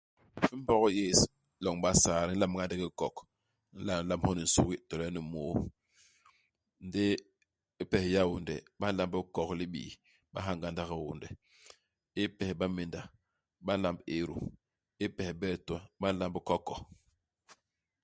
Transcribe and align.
I 0.53 0.53
Mbog 0.59 0.83
yés 0.97 1.19
i 1.25 1.27
loñ 1.63 1.75
i 1.79 1.81
Basaa, 1.83 2.27
di 2.27 2.33
nlamb 2.35 2.53
nga 2.55 2.67
ndigi 2.67 2.85
hikok, 2.87 3.15
u 3.23 3.25
nla 3.79 3.93
lamb 4.09 4.23
hyo 4.25 4.33
ni 4.37 4.43
nsugi, 4.47 4.75
to 4.87 4.93
le 5.01 5.05
ni 5.13 5.21
môô. 5.31 5.53
Ndi 6.85 7.05
i 7.81 7.83
pes 7.91 8.03
i 8.07 8.13
Yaônde, 8.15 8.55
ba 8.79 8.87
nlamb 8.93 9.13
hikok 9.17 9.47
hi 9.49 9.55
Libii, 9.61 9.91
ba 10.31 10.39
nha 10.41 10.51
ngandak 10.57 10.87
hiônde. 10.91 11.27
I 12.21 12.23
pes 12.37 12.49
i 12.51 12.57
Bamenda, 12.59 13.01
ba 13.65 13.73
nlamb 13.79 13.99
Eru. 14.15 14.37
I 15.03 15.05
pes 15.15 15.29
i 15.33 15.37
Bertoua, 15.41 15.81
ba 15.99 16.07
nlamb 16.13 16.35
Koko. 16.47 16.75